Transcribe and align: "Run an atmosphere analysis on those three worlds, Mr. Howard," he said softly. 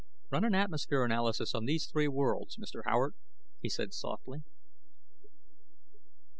"Run 0.31 0.43
an 0.43 0.55
atmosphere 0.55 1.03
analysis 1.03 1.53
on 1.53 1.65
those 1.67 1.85
three 1.85 2.07
worlds, 2.07 2.57
Mr. 2.57 2.81
Howard," 2.85 3.13
he 3.61 3.69
said 3.69 3.93
softly. 3.93 4.41